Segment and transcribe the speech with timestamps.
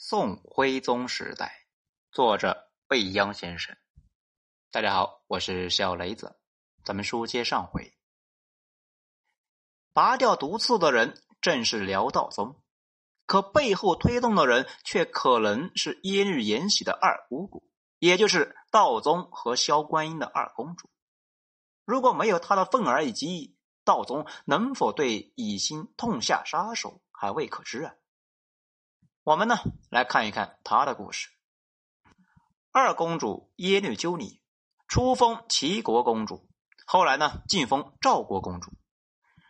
[0.00, 1.66] 宋徽宗时代，
[2.12, 3.76] 作者未央先生。
[4.70, 6.38] 大家好，我是小雷子。
[6.84, 7.98] 咱们书接上回，
[9.92, 12.62] 拔掉毒刺的人正是辽道宗，
[13.26, 17.68] 可背后推动的人却可能是耶律延禧的二姑姑，
[17.98, 20.88] 也就是道宗和萧观音的二公主。
[21.84, 27.96] 如果没有他的份儿，以及，道宗能否对以心痛下杀手，还未可知啊。
[29.28, 29.58] 我们呢
[29.90, 31.28] 来看一看他的故事。
[32.72, 34.40] 二公主耶律鸠尼
[34.86, 36.48] 初封齐国公主，
[36.86, 38.70] 后来呢晋封赵国公主。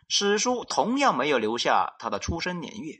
[0.09, 2.95] 史书同样没有留下她的出生年月。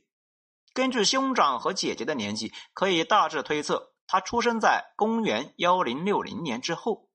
[0.73, 7.09] 根据兄长和姐姐的年纪，可以大致推测她出生在公元幺零六零年之后。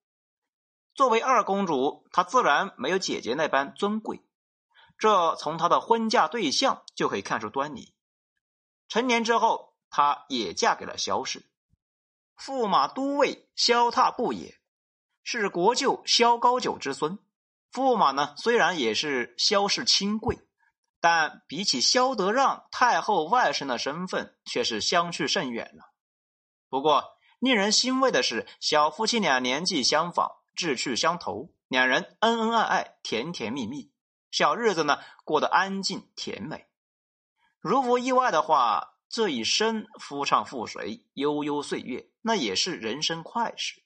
[0.95, 4.29] 作为二公主，她自然没有姐姐那般尊贵，
[4.99, 7.94] 这从她的婚嫁对象就可以看出端倪。
[8.95, 11.45] 成年之后，她也嫁给了萧氏，
[12.39, 14.61] 驸马都尉萧踏部也，
[15.25, 17.19] 是国舅萧高九之孙。
[17.73, 20.39] 驸马呢，虽然也是萧氏亲贵，
[21.01, 25.91] 但比起萧德让太后外甥的身份，却是相去甚远了。
[26.69, 33.91] 不过，令人欣慰的是，小夫妻俩年纪相仿，志趣相投，两人恩恩爱爱，甜甜蜜蜜，
[34.31, 36.69] 小日子呢过得安静甜美。
[37.65, 43.83] 如无意外的话，这一生夫唱妇随，悠悠岁月，那也是人生快事。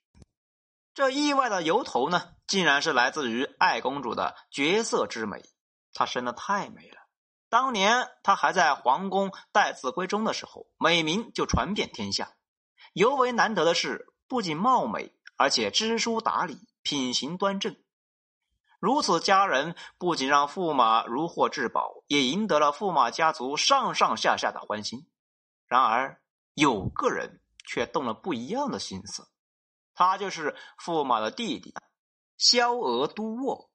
[0.95, 5.45] 这意外的由头呢，竟然是来自于爱公主的绝色之美。
[5.95, 6.97] 她生的太美了，
[7.49, 12.33] 当年她还在皇宫待字闺中的时候，美名就传遍天下。
[12.95, 17.77] 尤为难得的是，不仅貌美，而且知书达理，品行端正。
[18.81, 25.09] 如此佳人，不仅让驸马如获至宝，也赢得了驸马家族上上下下的欢心。
[25.67, 26.21] 然而，
[26.55, 29.27] 有个人却动了不一样的心思，
[29.95, 31.75] 他就是驸马的弟弟
[32.37, 33.69] 萧娥都沃。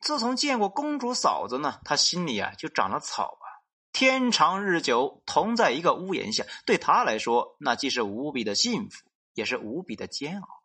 [0.00, 3.46] 自从见过公主嫂子呢，他心里啊就长了草啊。
[3.90, 10.62] 天长日久，同在一个屋檐下，对他来说，那既是无比的幸福，也是无比的煎熬。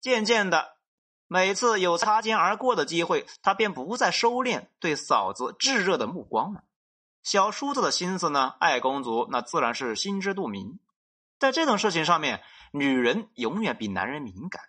[0.00, 0.79] 渐渐的。
[1.32, 6.64] 每次有擦肩而过的机会，他便不再收敛对嫂子炙热的目光了。
[7.22, 10.80] 小叔子的心思呢，爱公主那自然是心知肚明。
[11.38, 12.42] 在这种事情上面，
[12.72, 14.60] 女人永远比男人敏感。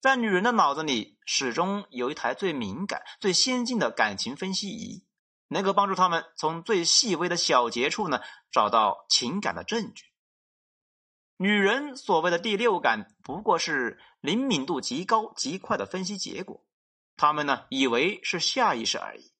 [0.00, 5.04] 在女人的脑子里，始终有一台最敏感、最先进的感情分析仪，
[5.48, 8.20] 能够帮助他们从最细微的小节处呢，
[8.52, 10.04] 找到情感的证据。
[11.36, 16.64] 女人所谓的第六感，不过是灵敏度极高、极快的分析结果。
[17.16, 19.32] 他们呢，以为是下意识而已。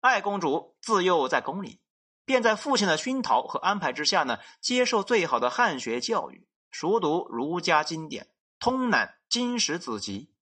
[0.00, 1.80] 爱公主自幼在宫里，
[2.24, 10.32] 便在父亲的熏陶和安排之下呢，接受最好的汉学教育，熟读儒家经典，通览经史子集。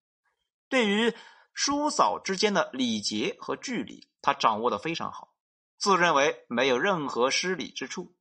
[0.68, 1.14] 对于
[1.52, 5.34] 叔嫂之间的礼节和距离，她掌握的非常好，
[5.76, 8.14] 自认为没有任何失礼之处。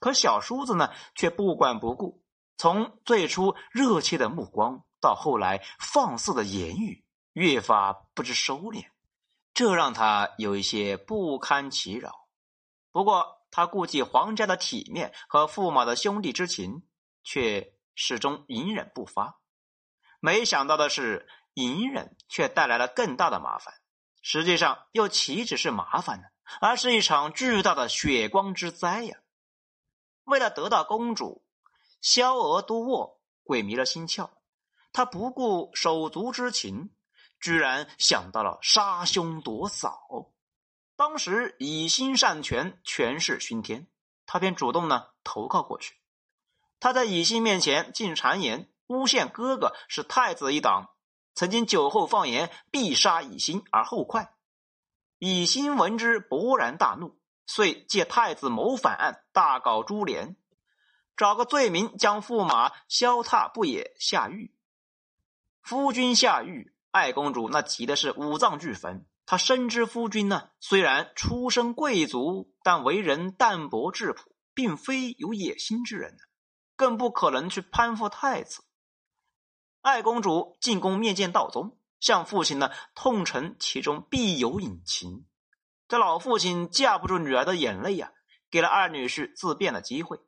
[0.00, 2.24] 可小叔子呢，却不管不顾，
[2.56, 8.86] 从最初热切的目光，到后来放肆的言语，越发不知收敛，
[9.54, 12.26] 这让他有一些不堪其扰。
[12.90, 16.82] 不过，他顾及皇家的体面和驸马的兄弟之情，
[17.22, 19.38] 却始终隐忍不发。
[20.18, 23.74] 没想到的是，隐忍却带来了更大的麻烦。
[24.22, 26.24] 实际上，又岂止是麻烦呢？
[26.60, 29.18] 而是一场巨大的血光之灾呀！
[30.30, 31.42] 为了得到公主，
[32.00, 34.30] 萧娥都沃鬼迷了心窍，
[34.92, 36.90] 他不顾手足之情，
[37.40, 40.30] 居然想到了杀兄夺嫂。
[40.94, 43.88] 当时以心擅权，权势熏天，
[44.24, 45.96] 他便主动呢投靠过去。
[46.78, 50.90] 他在以心面前进谗言，诬陷哥哥是太子一党，
[51.34, 54.32] 曾经酒后放言必杀以心而后快。
[55.18, 57.19] 以心闻之，勃然大怒。
[57.52, 60.36] 遂借太子谋反案大搞株连，
[61.16, 64.54] 找个罪名将驸马萧挞不也下狱。
[65.60, 69.04] 夫君下狱，爱公主那急的是五脏俱焚。
[69.26, 76.18] 她深知夫君呢，虽然出身贵族，但为人淡泊质朴，并非有野心之人，
[76.76, 78.62] 更不可能去攀附太子。
[79.80, 85.26] 爱公主进宫面见道宗，向父亲呢痛陈其中必有隐情。
[85.90, 88.12] 这老父亲架不住女儿的眼泪呀，
[88.48, 90.20] 给了二女婿自辩的机会。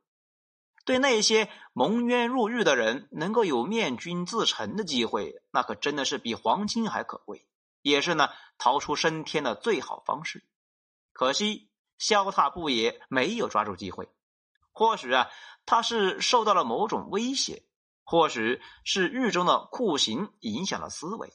[0.83, 7.47] 对那些蒙冤入狱的人，能够有面君自陈的机会，那可真的是比黄金还可贵，
[7.81, 8.27] 也是呢
[8.57, 10.43] 逃出升天的最好方式。
[11.13, 14.09] 可惜萧塔不也没有抓住机会。
[14.73, 15.29] 或许啊，
[15.65, 17.63] 他是受到了某种威胁，
[18.03, 21.31] 或许是狱中的酷刑影响了思维。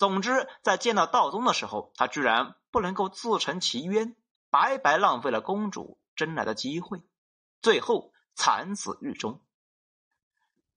[0.00, 4.16] 总之，在见到道宗的时候，他居然不能够自成其冤，
[4.48, 7.02] 白白浪费了公主争来的机会，
[7.60, 9.42] 最后惨死狱中。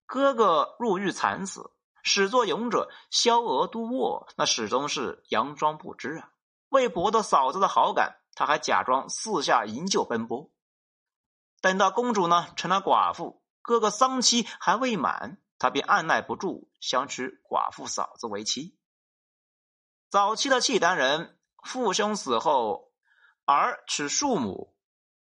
[0.06, 1.72] 哥哥入狱惨死，
[2.02, 6.32] 始作俑者萧娥都沃那始终是佯装不知啊。
[6.68, 10.52] 为博得嫂子的好感，他还假装四下营救奔波。
[11.62, 18.78] 等到公主呢成了寡妇，哥哥丧期还未满，他便按耐不住，想娶寡妇嫂子为妻。
[20.14, 22.92] 早期的契丹人，父兄死后，
[23.46, 24.76] 儿娶庶母，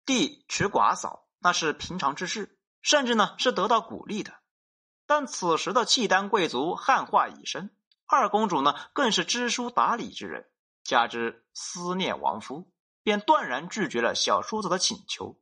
[0.05, 4.35] 弟娶寡嫂，那是平常之事，甚至呢是得到鼓励的。
[5.07, 7.75] 但此时的契丹贵族汉化已深，
[8.05, 10.47] 二公主呢更是知书达理之人，
[10.83, 15.41] 加之思念亡夫，便断然拒绝了小叔子的请求。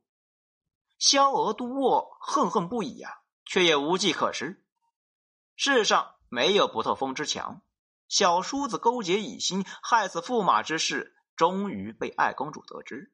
[0.98, 4.64] 萧娥都沃恨恨不已呀，却也无计可施。
[5.56, 7.60] 世上没有不透风之墙，
[8.12, 13.10] 小叔子勾结蚁心害死驸马之事，终于被爱公主得知。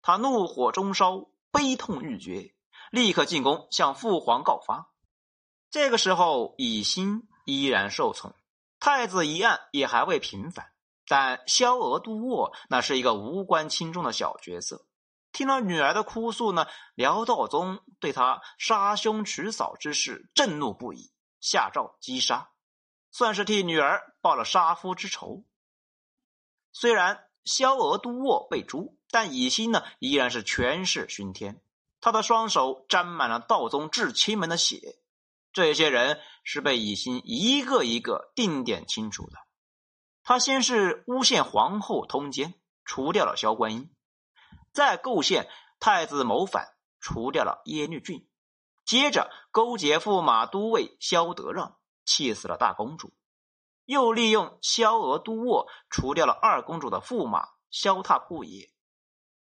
[0.00, 2.54] 他怒火中烧，悲痛欲绝，
[2.90, 4.90] 立刻进宫向父皇告发。
[5.70, 8.34] 这个时候，蚁心依然受宠，
[8.80, 10.72] 太子一案也还未平反，
[11.06, 14.86] 但萧娥都沃那是一个无关轻重的小角色。
[15.30, 22.48] 听了女儿的哭诉呢，辽道宗对他杀兄娶嫂之事震怒不已，下诏击杀，
[23.10, 25.44] 算是替女儿报了杀夫之仇。
[26.72, 31.60] 虽然萧娥都沃被诛，但以心呢依然是权势熏天，
[32.00, 34.98] 他的双手沾满了道宗至亲们的血。
[35.52, 39.38] 这些人是被以心一个一个定点清除的。
[40.22, 42.54] 他先是诬陷皇后通奸，
[42.84, 43.90] 除掉了萧观音。
[44.72, 45.48] 再构陷
[45.80, 48.28] 太子谋反，除掉了耶律俊；
[48.84, 51.77] 接着勾结驸马都尉萧德让，
[52.08, 53.08] 气死了大公主；
[53.84, 58.70] 又利用萧娥都沃，除掉了二公主的驸马萧踏不也。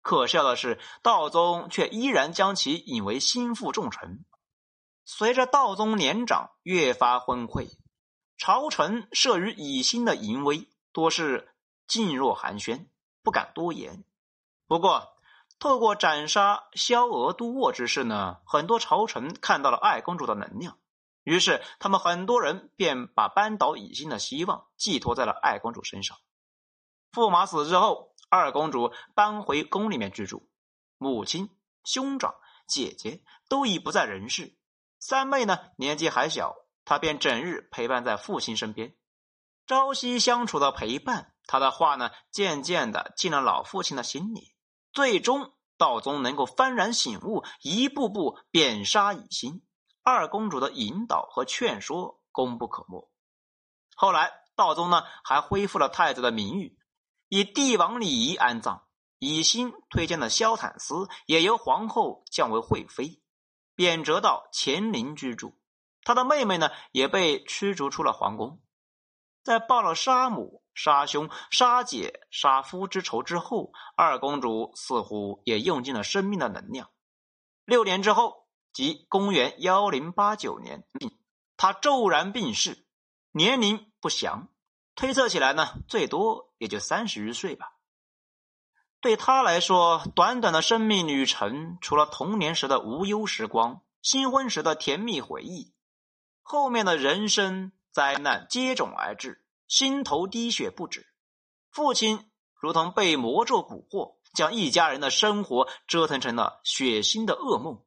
[0.01, 4.25] 可笑的是，道宗却依然将其引为心腹重臣。
[5.05, 7.77] 随着道宗年长，越发昏聩，
[8.37, 11.55] 朝臣慑于以心的淫威，多是
[11.89, 12.87] 噤若寒暄，
[13.23, 14.05] 不敢多言。
[14.69, 15.17] 不过，
[15.59, 20.79] 透过斩杀萧娥都沃之事呢，很多朝臣看到了爱公主的能量，
[21.25, 26.17] 于是他们很多人便把扳倒乙辛的希望寄托在了爱公主身上。
[27.13, 30.49] 驸马死之后，二公主搬回宫里面居住，
[30.99, 31.49] 母亲、
[31.83, 32.35] 兄长、
[32.69, 34.57] 姐姐都已不在人世，
[34.99, 36.55] 三妹呢年纪还小，
[36.85, 38.95] 她便整日陪伴在父亲身边，
[39.67, 44.55] 朝夕相处的陪伴，她的话呢渐渐的进了老父亲的心里。
[44.93, 49.64] 最终，道宗能够幡然醒悟，一步步贬杀乙辛。
[50.05, 53.11] 二公主的引导和劝说功不可没。
[53.97, 56.79] 后来，道宗呢还恢复了太子的名誉，
[57.29, 58.87] 以帝王礼仪安葬。
[59.19, 63.21] 以心推荐的萧坦思也由皇后降为惠妃，
[63.75, 65.59] 贬谪到乾陵居住。
[66.03, 68.61] 他的妹妹呢也被驱逐出了皇宫。
[69.43, 70.63] 在报了杀母。
[70.77, 76.91] 杀兄、杀姐、杀夫之仇之后，二公主似乎也用尽了生命的能量。
[77.65, 78.44] 六年之后，
[78.75, 80.85] 即公元幺零八九年，
[81.57, 82.85] 他骤然病逝，
[83.31, 84.49] 年龄不详，
[84.97, 87.75] 推测起来呢，最多也就三十余岁吧。
[89.01, 95.73] 对他来说，短短的生命旅程，除了童年时的无忧时光、新婚时的甜蜜回忆，
[96.43, 99.45] 后面的人生灾难接踵而至。
[99.69, 101.07] 心头滴血不止，
[101.71, 107.85] 父亲如同被魔咒蛊惑，将一家人的生活折腾成了血腥的噩梦。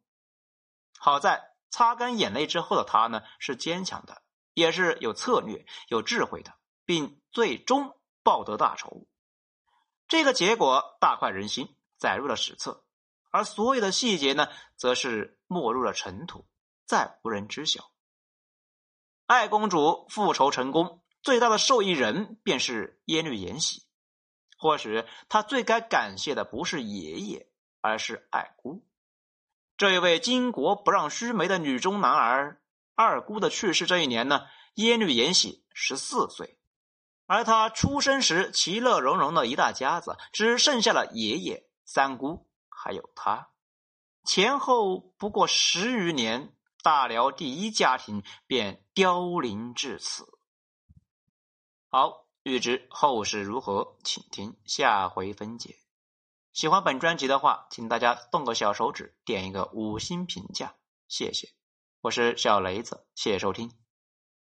[0.98, 4.22] 好在擦干眼泪之后的他呢，是坚强的，
[4.54, 6.54] 也是有策略、有智慧的，
[6.86, 9.08] 并最终报得大仇。
[10.08, 12.86] 这个结果大快人心，载入了史册，
[13.30, 16.48] 而所有的细节呢，则是没入了尘土，
[16.86, 17.92] 再无人知晓。
[19.26, 21.04] 爱公主复仇成功。
[21.24, 23.84] 最大的受益人便是耶律延禧，
[24.58, 27.52] 或许他最该感谢的不是爷爷，
[27.82, 28.86] 而是爱姑。
[29.78, 32.60] 这位巾帼不让须眉的女中男儿，
[32.96, 36.58] 二姑的去世这一年呢，耶律延禧十四岁，
[37.28, 43.50] 而他出生时其乐融融的一大家子，只剩下了爷爷、三姑还有他，
[44.24, 50.26] 前后不过十余年，大辽第一家庭便凋零至此。
[51.90, 55.76] 好，欲知后事如何，请听下回分解。
[56.58, 60.74] 喜欢本专辑的话，请大家动个小手指，点一个五星评价，
[61.08, 61.50] 谢谢。
[62.02, 63.72] 我是小雷子，谢谢收听。